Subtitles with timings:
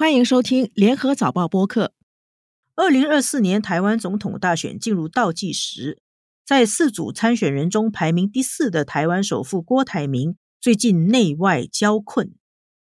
[0.00, 1.92] 欢迎收听联合早报播客。
[2.74, 6.00] 二零二四年台湾总统大选进入倒计时，
[6.42, 12.32] 在四组参选人中排名第四的台湾首富郭台铭，最近内外交困。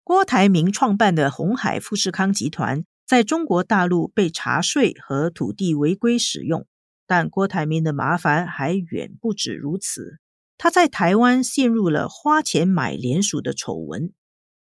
[0.04, 6.68] 郭台铭创办的红海富士康集团，在中国大陆被查税和土地违规使用，
[7.07, 10.20] 但郭台铭的麻烦还远不止如此。
[10.57, 14.11] 他在台湾陷入了花钱买联署的丑闻。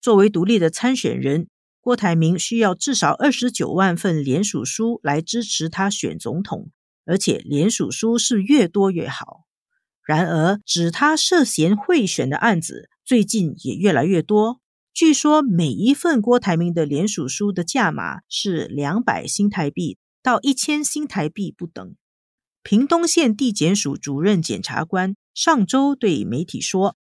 [0.00, 1.48] 作为独立的参选人。
[1.88, 6.70] 郭台铭需要至少二十九万份联署书来支持他选总统，
[7.06, 9.46] 而且联署书是越多越好。
[10.04, 14.60] 然而，指他涉嫌贿选的案子最近也越来越多。
[14.92, 21.94] 据说，每一份郭台铭的联署书的价码是两百新台币到一千新台币不等。
[22.62, 26.98] 屏东县地检署主任检察官上周对媒体说。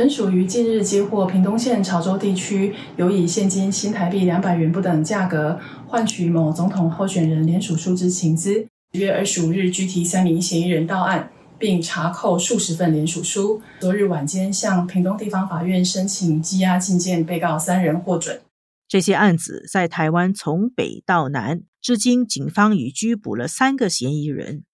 [0.00, 8.66] 本属于近日接获屏东县潮州地区有以现金新台币两百元不等价格换取某总统候选人联署书之情资。
[8.92, 13.60] 十月二十五日，拘提三名嫌疑人到案，并查扣数十份联署书。
[13.78, 18.40] 昨日晚间，向屏东地方法院申请羁押禁见被告三人获准。
[18.88, 24.64] 这些案子在台湾从北到南，至今警方已拘捕了三个嫌疑人。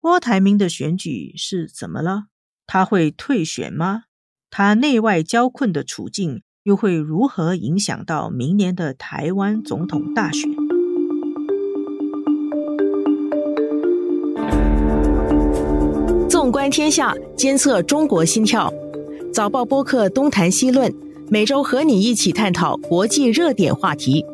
[0.00, 2.28] 郭台铭的选举是怎么了？
[2.66, 4.04] 他会退选吗？
[4.58, 10.50] 他内外交困的处境又会如何影响到明年的台湾总统大选？
[16.26, 18.72] 纵观天下，监测中国心跳。
[19.30, 20.90] 早报播客东谈西论，
[21.28, 24.24] 每周和你一起探讨国际热点话题。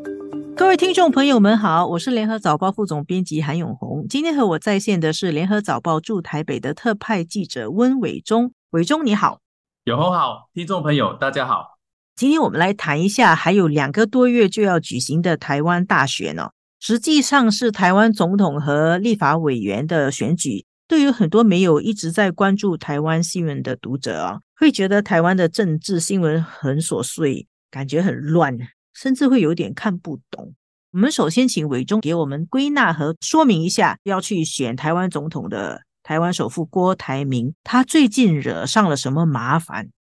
[0.55, 4.07] 各位听众朋友们好，我是联合早报副总编辑韩永红。
[4.09, 8.53] 今天和我在线的是联合早报驻台北的特派记者温伟忠。
[8.71, 9.42] 伟忠你好。
[9.85, 11.77] 永红好，听众朋友大家好。
[12.15, 16.53] 今天我们来谈一下，还有两个多月就要举行的台湾大选哦。
[16.79, 20.65] 实际上是台湾总统和立法委员的选举。
[20.87, 28.57] 对于很多没有一直在关注台湾新闻的读者啊，会觉得台湾的政治新闻很琐碎，感觉很乱，
[28.95, 30.55] 甚至会有点看不懂。
[30.93, 35.83] 我们首先请伟忠给我们归纳和说明一下，要去选台湾总统的。
[36.03, 39.91] 台湾首富郭台铭，他最近惹上了什么麻烦？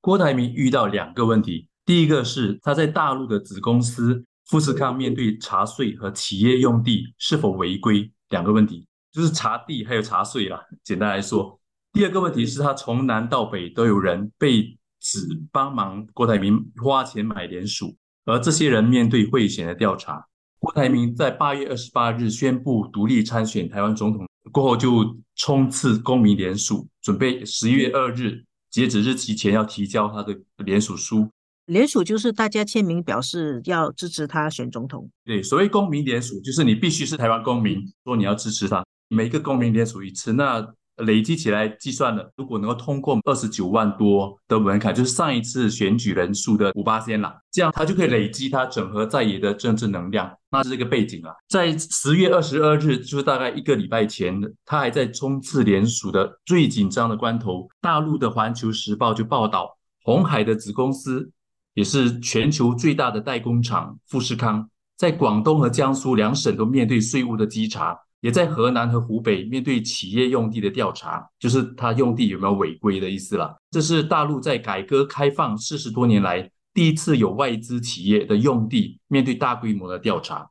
[0.00, 10.58] 郭台铭遇到两个问题，第一个是他在大陆的子公司富士康面对查税和企业用地是否违规两个问题，就是查地还有查税啦。
[10.82, 11.60] 简单来说，
[11.92, 15.20] 第二个问题是他从南到北都有人被指
[15.52, 17.94] 帮忙郭台铭花钱买联署，
[18.24, 20.24] 而这些人面对贿选的调查。
[20.58, 24.26] 郭台铭在八月二十八日宣布独立参选台湾总统。
[24.52, 31.28] 过后就冲刺公民联署，准备十一月二日截止日期前要提交他的联署书。
[31.66, 35.10] 联署就是大家签名表示要支持他选总统。
[35.24, 40.74] 对，所谓公民联署，就是你必须是台湾公民，说你要支持他，每一个公民联署一次，那。
[41.00, 50.30] 累积起来计算了，如果能够通过二十九万多的门槛，就是上一次选举人数的五八先了，这样他就可以累积他整合在野的政治能量。
[50.50, 51.32] 那是一个背景啊。
[51.48, 61.30] 在十月二十二日，就是大概一个礼拜前，他还在冲刺联署的最紧张的关头，大陆的《环球时报》就报道，红海的子公司，
[61.74, 67.96] 也是全球最大的代工厂富士康，在广东和江苏两省都面对税务的稽查。
[68.20, 73.56] 也在河南和湖北面对企业用地的调查，就是他用地有没有违规的意思了。
[73.70, 80.48] 这是大陆在改革开放四十多年来第一次有外资企业的用地面对大规模的调查，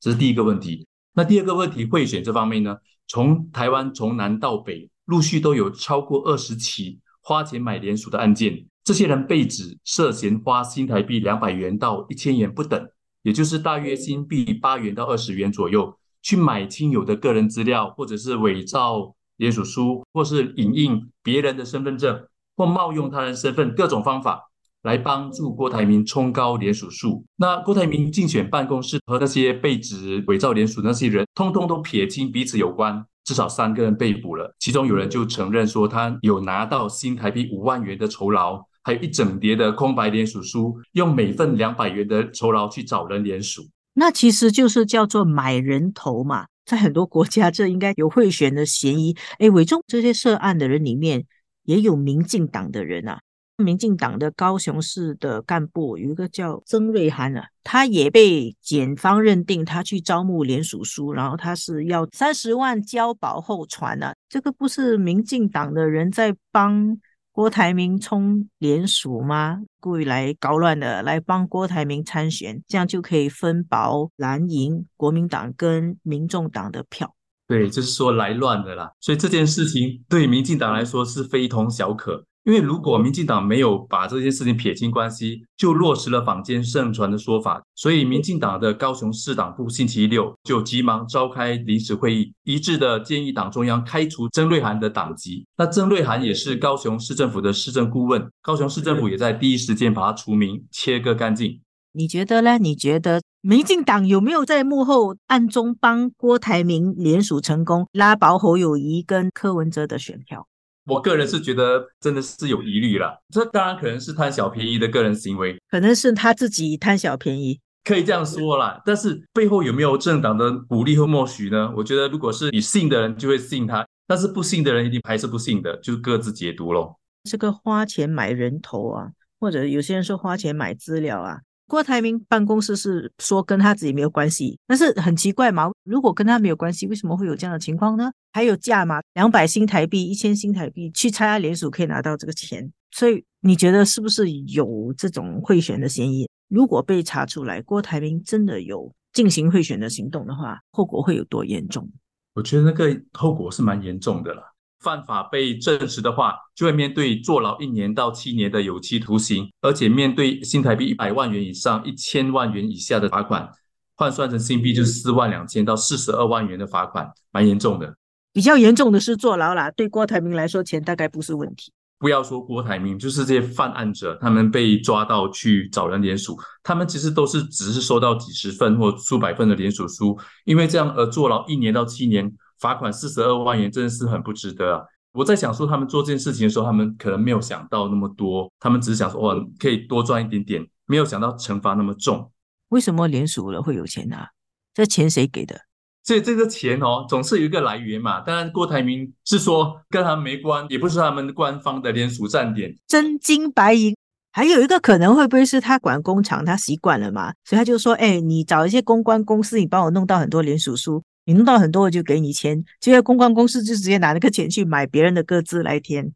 [0.00, 0.86] 这是第一个问题。
[1.14, 2.76] 那第二个问题，贿选这方面呢？
[3.06, 12.88] 从台湾从南到北，陆续都有超过二十起花钱买联署的案件，这些人被指涉嫌花新台币两百元到一千元不等，
[13.22, 15.94] 也就是大约新币八元到二十元左右。
[16.22, 22.24] 去买亲友的个人资料，或者是伪造联署书，或是影印别人的身份证，
[22.56, 24.50] 或冒用他人身份，各种方法
[24.82, 27.24] 来帮助郭台铭冲高联署数。
[27.36, 34.54] 那郭台铭竞选办公室和那些被指伪造联署那些人，通通都撇清彼此有关，至少三个人被捕了。
[34.58, 43.62] 其中有人就承认说，他有拿到新台币五万元的酬劳，还有一整叠的空白联署书，用每份两百元的酬劳去找人联署。
[43.94, 49.16] 那其实就是叫做买人头嘛，在很多国家，这应该有贿选的嫌疑。
[49.38, 51.24] 哎，伪中这些涉案的人里面，
[51.64, 53.20] 也有民进党的人啊。
[53.58, 64.12] 民进党的高雄市的干部有一个叫曾瑞涵啊，他也被检方认定他去招募联署书，然后他是要三十万交保后传啊。
[64.28, 66.98] 这个不是民进党的人在帮
[67.34, 69.62] 郭台铭冲联署吗？
[69.80, 77.14] 故意来搞乱的，来帮郭台铭参选，这样就可以分薄蓝营、国民党跟民众党的票。
[77.48, 78.92] 对，就是说来乱的啦。
[79.00, 82.26] 所以这件事情对民进党来说是非同小可。
[82.44, 87.62] 因为如果民进党没有把这件事情撇清关系，就落实了坊间盛传的说法。
[87.76, 95.46] 所以，民进党的高雄市党部星期六就急忙召开临时会议，一致的建议党中央开除曾瑞涵的党籍。
[95.56, 101.60] 那曾瑞涵也是高雄市政府的市政顾问，高雄市政府也在第一时间把他除名，切割干净。
[101.92, 102.58] 你觉得呢？
[102.58, 110.48] 你觉得民进党有没有在幕后暗中帮郭台铭联署成功，拉薄侯友谊跟柯文哲的选票？
[110.84, 118.82] 我个人是觉得真的是有疑虑了，这当然可能是贪小便宜的个人行为，可能是他自己贪小便宜，可以这样说啦。
[118.84, 121.72] 但是背后有没有政党的鼓励和默许呢？
[121.76, 126.96] 我觉得如果是你信的人就会信他，但是不信的人一定还是不信的，就是各自解读喽。
[127.30, 131.38] 这个花钱买人头啊，或者有些人说花钱买资料啊。
[131.72, 138.12] 郭台铭办公室是说跟他自己没有关系，但是很奇怪嘛，如果跟他没有关系，为什么会有这样的情况呢？
[138.34, 146.28] 还有价码两百新台币、一千新台币去参加联署可以拿到这个钱，所以你觉得是不是有这种贿选的嫌疑？
[146.50, 151.90] 如果被查出来，郭台铭真的有进行贿选的行动的话，后果会有多严重？
[152.34, 154.51] 我觉得那个后果是蛮严重的了。
[154.82, 163.48] 犯法被证实的话，就会面对坐牢一年到七年的有期徒刑，而且面对新台币一百万元以上一千万元以下的罚款，
[163.96, 167.94] 换算成新币就是四万两千到四十二万元的罚款，蛮严重的。
[168.32, 171.72] 比较严重的是坐牢啦，对郭台铭来说，钱大概不是问题。
[171.98, 182.32] 不要说郭台铭，就是这些犯案者，他们被抓到去找人联署，他们其实都是只是收到几十份或数百份的联署书，因为这样而坐牢一年到七年。
[182.62, 184.82] 罚款四十二万元真的是很不值得啊！
[185.12, 192.30] 我在想说，他们做这件事情的时候，他们可能没有想到那么多，他们只是想说，哦，可以多赚一点点，没有想到惩罚那么重。
[192.68, 194.26] 为什么联署了会有钱拿？
[194.72, 195.60] 这钱谁给的？
[196.04, 198.20] 所以这个钱哦，总是有一个来源嘛。
[198.20, 203.94] 当然，郭台铭是说跟他们没关，也不是他们官方的联署站点，真金白银。
[204.32, 207.34] 还有一个可能会不会是他管工厂，他习惯了嘛？
[207.44, 211.02] 所以他就说，哎，你找一些公关公司，你帮我弄到很多联署书。
[211.24, 212.64] 你弄到很多，我就给你钱。
[212.80, 216.12] 这些公关公司就直接拿那个钱去买别人的个资来填。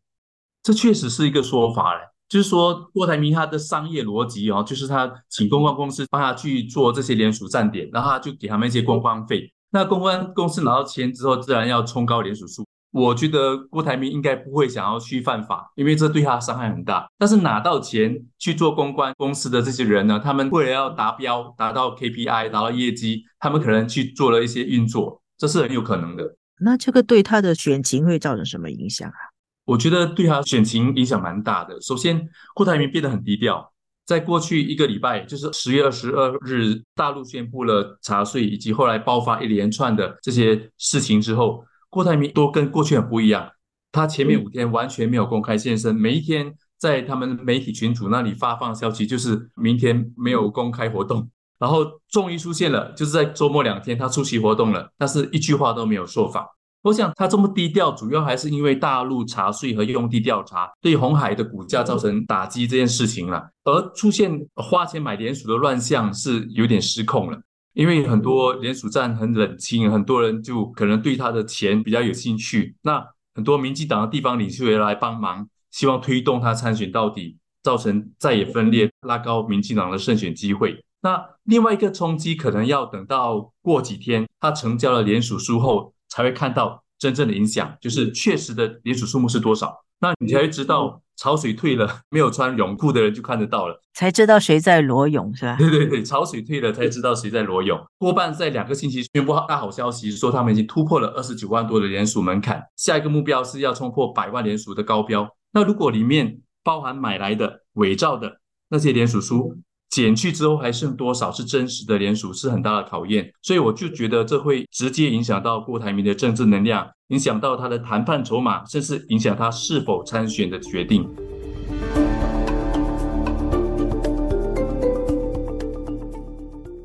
[0.62, 9.52] 这确实是一个说法嘞，就是说郭台铭他的商业逻辑哦，就是他请公关公司帮他去做这些联署站点，然后他就给他们一些公关费。
[9.70, 12.66] 那公关公司拿到钱之后，自然要冲高联署数。
[12.96, 17.06] 我觉得郭台铭应该不会想要去犯法，因为这对他伤害很大。
[17.18, 26.36] 但是拿到钱去做公关公司的这些人呢，他们为了要达标、达到 KPI、达到业绩，他们可能去做了一些运作，这是很有可能的。
[26.58, 29.20] 那这个对他的选情会造成什么影响啊？
[29.66, 31.78] 我觉得对他选情影响蛮大的。
[31.82, 33.74] 首先，郭台铭变得很低调，
[34.06, 41.62] 在过去一个礼拜，就是十月二十二日，大陆宣布了查税，以及后来爆发一连串的这些事情之后。
[41.96, 43.50] 郭台铭都跟过去很不一样，
[43.90, 51.26] 他前面五天完全没有公开现身，每一天在他们媒体群组那里发放消息，就是明天没有公开活动，
[51.58, 56.46] 然后终于出现了，就是在周末两天他出席活动了，但是一句话都没有说法。
[56.82, 67.40] 我想他这么低调，主要还是因为大陆查税和用地调查对红海的股价造成打击这件事情了，而出现花钱买联署的乱象是有点失控了。
[67.76, 72.74] 因为很多联署站很冷清，很多人就可能对他的钱比较有兴趣。
[72.80, 80.82] 那很多民进党的地方领袖也来帮忙，希望推动他参选到底，造成再也分裂，拉高民进党的胜选机会。
[81.02, 89.84] 那另外一个冲击可能要等到过几天，他成交了联署书后，才会看到真正的影响，就是确实的联署数目是多少。
[90.00, 91.02] 那你才会知道。
[91.16, 95.56] 潮水退了， 没有穿泳裤的人就看得到了，才知道谁在裸泳，是吧？
[95.58, 97.80] 对对对，潮水退了才知道谁在裸泳。
[97.98, 105.28] 多半在两个星期宣布大好消息，说他们已经突破了二十九万多的连署门槛，下一个目标是要冲破百万连署的高标。
[105.52, 109.56] 那如果里面包含买来的伪造的那些连署书？
[109.90, 113.32] 减去之后还剩多少是真实的联署，是很大的考验。
[113.42, 121.08] 所以我就觉得这会直接影响到郭台铭的政治能量，影响到他的谈判筹码，甚至影响他是否参选的决定。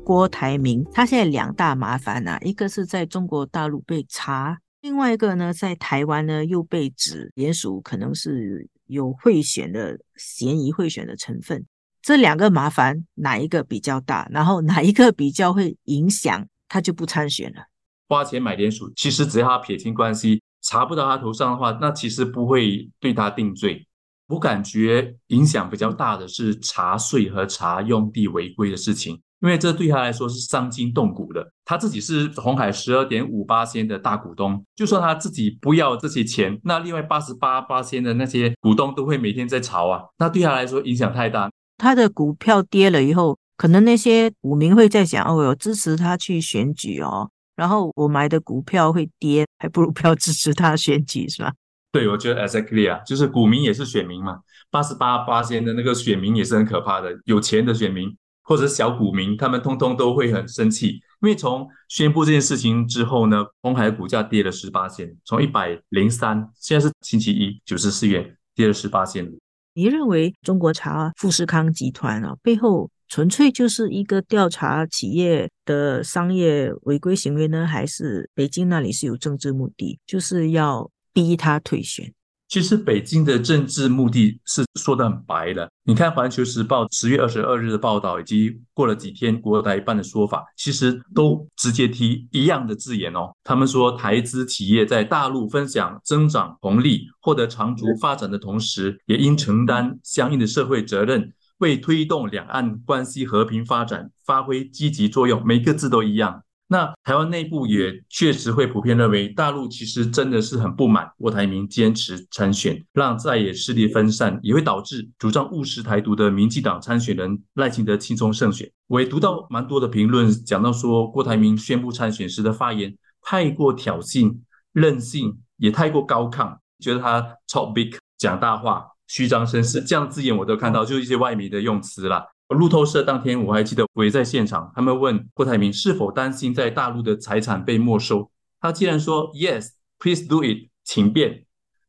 [0.04, 11.64] 郭台铭他现在两大麻烦呐，一个是在中国大陆被查，另外一个呢在台湾呢又被指联署可能是有贿选的嫌疑，贿选的成分。
[12.02, 14.26] 这两个麻烦哪一个比较大？
[14.32, 17.62] 然后哪一个比较会影响他就不参选了？
[18.08, 23.86] 花钱买联署，其实只要他撇清关系，查不到他头上的话，那其实不会对他定罪。
[24.26, 31.52] 我感觉影响比较大的是茶税和茶用地违规的事情，因为这对他来说是伤筋动骨的。
[31.64, 41.50] 他自己是红海十二点五八仙的大股东，就算他自己不要这些钱，那另外八十八八仙的那些股东都会每天在吵啊，那对他来说影响太大。
[41.82, 51.52] 他的股票跌了以后，可能那些股民会在想：哦，我支持他去选举哦，然后我买的股票会跌，还不如不要支持他选举，是吧？
[51.90, 54.38] 对，我觉得 exactly 啊，就是股民也是选民嘛，
[54.70, 69.28] 八十八八仙的那个选民也是很可怕的，有钱的选民或者小股民，他们通通都会很生气，因为从宣布这件事情之后呢，红海的股价跌了十八仙，从一百零三，现在是星期一九十四元，跌了十八仙。
[69.74, 80.90] 你认为中国茶富士康集团啊背后纯粹就是一个调查企业的商业违规行为呢，还是北京那里是有政治目的，就是要？
[81.14, 82.10] 逼他退选。
[82.52, 85.66] 其实北京的政治目的是说的很白的。
[85.84, 93.32] 你看《环球时报》十月二十二日的报道，以及过了几天国台办的说法，其实都直接提一样的字眼哦。
[93.42, 105.42] 他们说，台资企业在大陆分享增长红利、获得长足发展的同时，也应承担相应的社会责任，为推动两岸关系和平发展发挥积极作用。
[105.46, 106.42] 每个字都一样。
[106.72, 118.66] 那台湾内部也确实会普遍认为，大陆其实真的是很不满郭台铭坚持参选，让在野势力分散，也会导致主张务实台独的民进党参选人赖清德轻松胜选。
[118.86, 124.34] 我也读到蛮多的评论，讲到说郭台铭宣布参选时的发言太过挑衅、
[124.72, 132.24] 任性，也太过高亢，觉得他 talk big 讲大话、虚张声势这样字眼我都看到，就是一些外媒的用词啦。
[132.52, 138.30] 路透社当天我还记得我也在现场，他们问郭台铭是否担心在大陆的财产被没收，
[138.60, 141.44] 他竟然说 Yes，please do it，请便。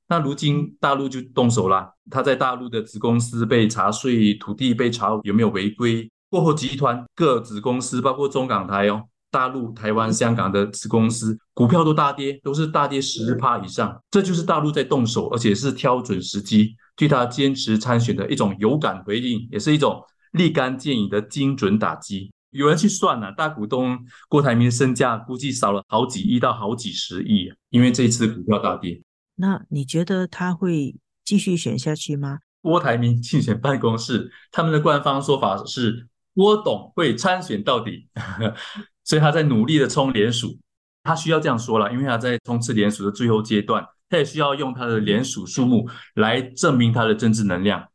[0.08, 20.03] 那如今大陆就动手了，他在大陆的子公司被查税，土地被查有没有违规，过后集团各子公司包括中港台哦，大陆、台湾、香港的子公司股票都大跌，都是大跌十趴以上，这就是大陆在动手，而且是挑准时机，对他坚持参选的一种有感回应，也是一种。
[20.33, 23.97] 立竿见影的精准打击，有人去算了，大股东
[24.27, 29.01] 郭台铭身价估计少了好几亿到好几十亿，因为这次股票大跌。
[29.35, 32.39] 那你觉得他会继续选下去吗？
[32.61, 38.07] 郭台铭竞选办公室他们的官方说法是郭董会参选到底，
[39.03, 40.57] 所以他在努力的冲联署，
[41.03, 47.87] 他需要这样说了，因为他在冲刺联署的最后阶段，他也需要用他的联署数目来证明他的政治能量。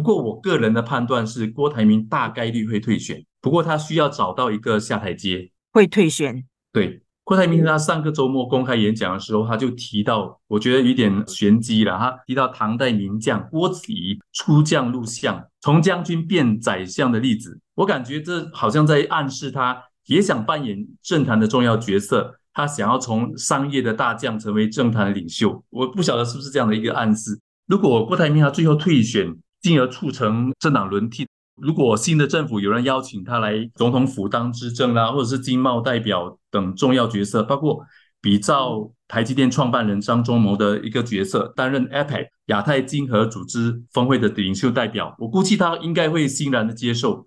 [0.00, 3.22] 不过，我个人的判断是，郭台铭大概率会退选。
[3.42, 5.50] 不过，他需要找到一个下台阶。
[5.72, 6.42] 会退选？
[6.72, 11.98] 对，郭台铭他上个周末公开演讲的时候，他就提到，我觉得有点玄机了。
[11.98, 22.34] 他提到唐代名将郭子仪出将入相，从将军变宰相的例子，我感觉这好像在暗示他也想扮演政坛的重要角色。
[22.52, 25.62] 他想要从商业的大将成为政坛的领袖。
[25.70, 27.38] 我不晓得是不是这样的一个暗示。
[27.68, 31.26] 如果郭台铭他最后退选，进而促成政党轮替。
[31.56, 37.84] 如果新的政府有人邀请他来总统府当执政啦，或者是经贸代表等重要角色，包括
[38.22, 47.26] 比照台积电创办人张忠谋的一个角色，担任 APEC 亚太经合组织峰会的领袖代表，我估计他应该会欣然的接受，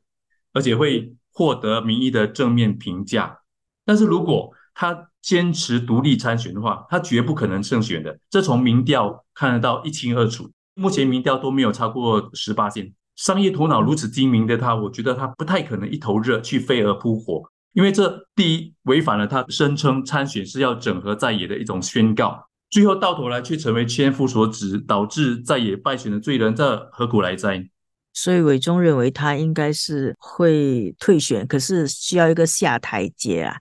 [0.51, 3.37] 而且会获得民意的正面评价。
[3.85, 10.49] 但是如果他坚持独立参选的话，他绝不可能胜选的，这从民调看得到一清二楚。
[10.75, 27.69] 目前民调都没有超过十八线，商业头脑如此精明的他，我觉得他不太可能一头热去飞蛾扑火，因为这第一违反了他声称参选是要整合在野的一种宣告，最后到头来却成为千夫所指，导致在野败选的罪人，这何苦来哉？
[28.13, 33.57] 所以伟忠认为他应该是会退选，可是需要一个下台阶啊。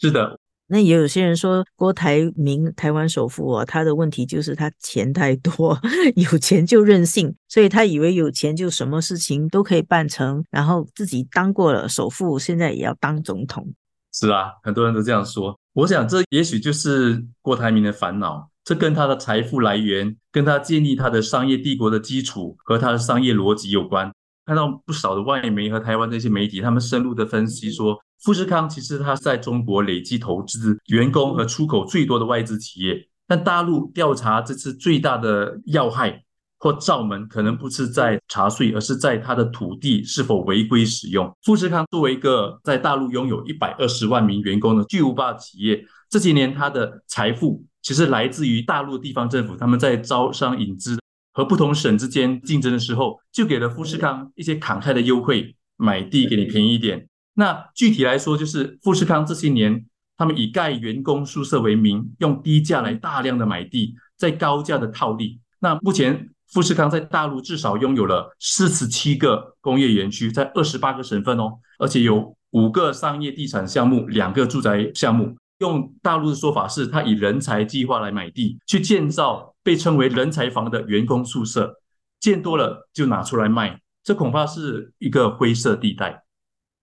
[0.00, 0.38] 是的。
[0.68, 5.78] 那也有些人说，郭台铭台湾首富哦，他的问题就是他钱太多，
[6.16, 13.72] 有钱就任性，所以他以为有钱就什么事情都可以办成，然后自己当过了首富，现在也要当总统。
[14.12, 15.56] 是啊，很多人都这样说。
[15.72, 24.10] 我想这也许就是郭台铭的烦恼，这跟他的财富来源、跟他建立他的商业帝国的基础和他的商业逻辑有关。
[24.44, 27.96] 看到不少的外媒和台湾这些媒体，他们深入的分析说。
[28.26, 36.24] 富士康其实它在中国累计投资、员工和出口最多的外资企业，但大陆调查这次最大的要害
[36.58, 41.32] 或罩门，可能不是在查税，而是在它的土地是否违规使用。
[41.44, 45.80] 富士康作为一个在大陆拥有一百二十万名员工的巨无霸企业，
[46.10, 50.98] 这几年它的财富其实来自于大陆地方政府他们在招商引资。
[51.32, 57.06] 和不同省之间竞争的时候，就给了富士康一些慷慨的优惠，买地给你便宜一点。
[57.38, 59.84] 那具体来说，就是富士康这些年，
[60.16, 65.38] 他们以盖员工宿舍为名，用低价来大量的买地，在高价的套利。
[65.60, 75.36] 那目前富士康在大陆至少拥有了四十七个工业园区，在二十八个省份哦，而且有五个商业地产项目，两个住宅项目。
[75.58, 81.74] 用大陆的说法是，他以人才计划来买地，去建造被称为人才房的员工宿舍，
[82.20, 86.22] 建多了就拿出来卖，这恐怕是一个灰色地带。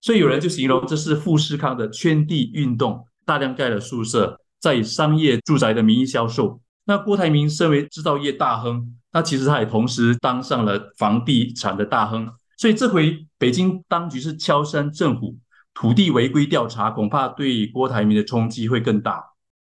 [0.04, 6.60] 所以有人就形容这是富士康的圈地运动，大量盖了宿舍，在以商业住宅的名义销售。
[6.84, 12.30] 那郭台铭身为制造业大亨，那其实他也同时当上了房地产的大亨。
[12.58, 15.38] 所以这回北京当局是敲山震虎。
[15.72, 19.24] 土地违规调查恐怕对郭台铭的冲击会更大。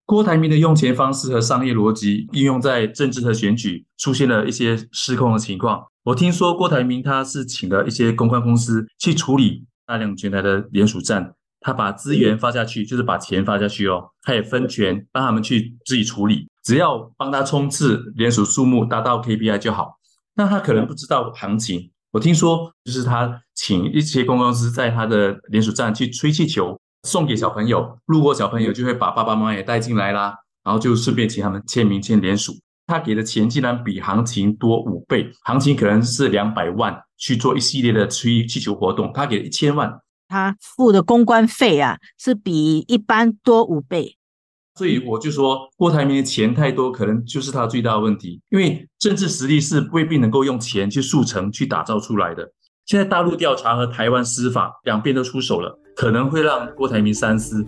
[0.05, 5.83] 郭台铭的用钱方式和商业逻辑应用在政治和选举，出现了一些失控的情况。
[6.03, 19.97] 我听说郭台铭他是请了一些公关公司去处理大量全台的联署站，他把资源发下去，就是把钱发下去哦，他也分权让他们去自己处理，只要帮他冲刺联署数目达到 KPI 就好。
[20.35, 21.89] 那他可能不知道行情。
[22.11, 32.53] 我听说，就是他请一些公关公司在他的联署站去吹气球，送给小朋友，路过小朋友就会把爸爸妈妈也带进来啦，然后就顺便请他们签名签联署。
[32.89, 44.15] 他给的钱竟然比行情多五倍，行情可能是两百万去做一系列的吹气球活动，他给一千万，他付的公关费啊是比一般多五倍。
[44.73, 48.41] 所以我就说，郭台铭的钱太多，可能就是他最大的问题。
[48.49, 52.51] 因为政治实力是未必能够用钱去速成、去打造出来的。
[52.85, 57.63] 现在大陆调查和台湾司法两边都出手了，可能会让郭台铭三思。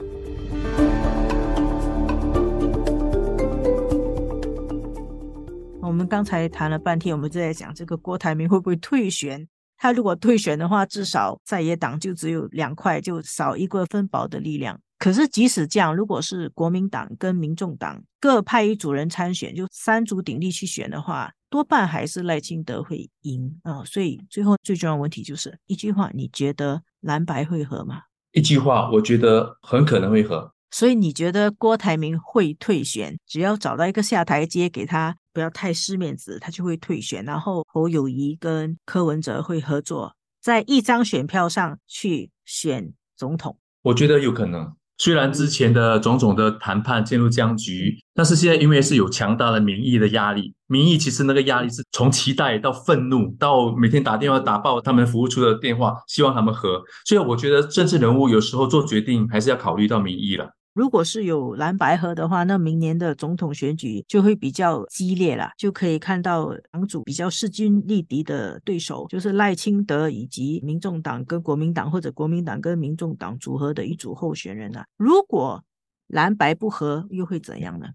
[5.91, 9.45] 我们刚才谈了半天，我们就在讲这个郭台铭会不会退选？
[9.75, 14.79] 他如果退选的话，至少在野党就只有两块，就少一个分薄的力量。
[15.00, 23.83] 可是，即使这样，如果是国民党跟民众党各派一组人参选，就三足鼎立去选的话，多半还是赖清德会赢啊。
[23.83, 28.03] 所以，最后最重要问题就是一句话：你觉得蓝白会合吗？
[28.31, 30.53] 一句话，我觉得很可能会合。
[30.72, 33.20] 所以，你觉得郭台铭会退选？
[33.27, 37.24] 只要找到一个下台阶给他，不要太失面子，他就会退选。
[37.25, 43.57] 然后，侯友谊跟柯文哲会合作，在一张选票上去选总统。
[43.81, 44.74] 我觉得有可能。
[44.98, 56.79] 虽然之前的种种的谈判进入僵局，但是现在因为是有强大的民意的压力，民意其实那个压力是从期待到愤怒，到每天打电话打爆他们服务处的电话，希望他们和。
[57.05, 60.51] 所以我觉得政治人物有时候做决定还是要考虑到民意了。
[60.74, 74.86] 如果是有蓝白合的话，那明年的总统选举就会比较激烈了，就可以看到两组比较势均力敌的对手，就是赖清德以及民众党跟国民党或者国民党跟民众党组合的一组候选人了。
[74.96, 75.62] 如果
[76.07, 77.88] 蓝白不合，又会怎样呢？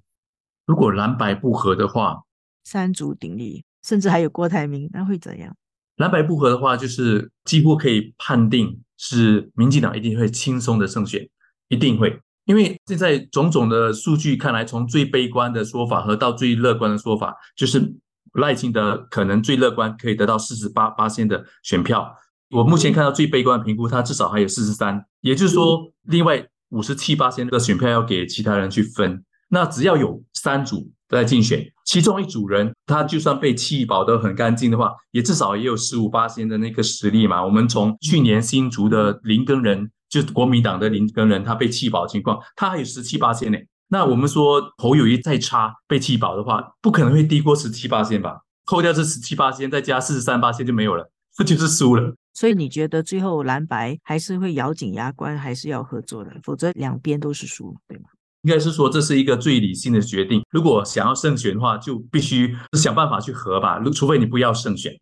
[0.67, 2.25] 如果蓝白不合的话，
[2.65, 5.57] 三足鼎立，甚至还有郭台铭，那会怎样？
[5.97, 11.27] 蓝白不合的话，就是几乎可以判定是民进党一定会轻松的胜选，
[11.69, 12.21] 一定会。
[12.47, 17.93] 因为现在种种的数据看来，从最悲观的说法和到最乐观的说法，就是
[18.35, 22.09] 赖清德可能最乐观可以得到四十八八线的选票。
[22.51, 29.25] 我目前看到最悲观的评估，他至少还有四十三，也就是说，另外五十七八线的选票要给其他人去分。
[29.49, 37.45] 那只要有三组在竞选，其中一组人他就算被弃保得很干净的话，也至少也有十五八千的那个实力嘛。
[37.45, 39.91] 我们从去年新竹的林根人。
[40.09, 43.59] 就是国民党的林根人，他被弃保的情况，他还有十七八线呢。
[43.89, 48.41] 那我们说侯友谊再差被弃保的话，不可能会低过十七八线吧？
[48.65, 52.15] 扣掉这十七八线，再加四十三八线就没有了， 这就是输了。
[52.35, 56.33] 所以你觉得最后蓝白还是会咬紧牙关，还是要合作的？
[56.43, 58.05] 否则两边都是输，对吗？
[58.43, 60.45] 应该是说这是一个最理性的决定。
[60.51, 63.81] 如果想要胜选的话，就必须想办法去和吧。
[63.95, 64.93] 除非你不要胜选。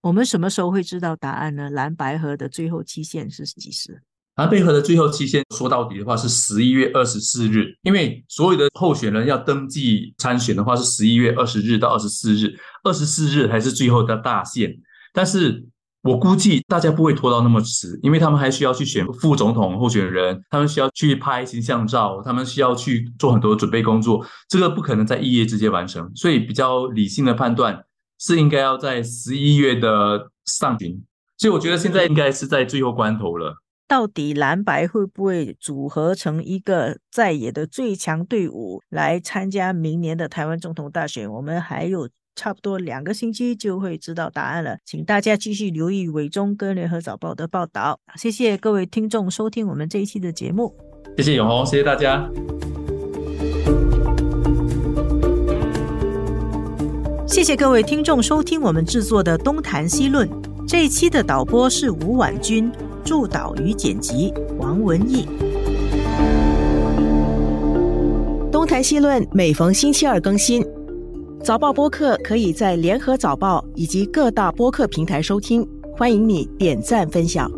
[0.00, 1.70] 我们什么时候会知道答案呢？
[1.70, 4.02] 蓝白合的最后期限是几时？
[4.34, 14.74] 而配合的最后期限，说到底的话是十一月二十四日，因为所有的候选人要登记参选的话是十一月二十日到二十四日，二十四日还是最后的大限。
[15.12, 15.62] 但是
[16.02, 26.10] 我估计大家不会拖到那么迟，因为他们还需要去选副总统候选人，他们需要去拍形象照，他们需要去做很多准备工作，这个不可能在一夜之间完成。
[26.16, 27.84] 所以比较理性的判断
[28.18, 31.00] 是应该要在十一月的上旬。
[31.36, 33.61] 所以我觉得现在应该是在最后关头了。
[33.92, 41.30] 到底蓝白会不会组合成一个在野的最强队伍来参加明年的台湾总统大选？
[41.30, 48.00] 我们还有差不多两个星期就会知道答案了，请大家继续留意伟中跟联合早报的报道。
[48.16, 50.74] 谢谢各位听众收听我们这一期的节目，
[51.18, 52.26] 谢谢永红，谢谢大家。
[57.26, 60.26] 谢谢各位听众收听我们制作的《东谈西论》
[60.66, 62.72] 这一期的导播是吴婉君，
[63.04, 65.26] 助导与剪辑王文义。
[68.50, 70.64] 《东谈西论》每逢星期二更新，
[71.42, 77.50] 早报播客可以在联合早报以及各大播客平台收听，欢迎你点赞分享。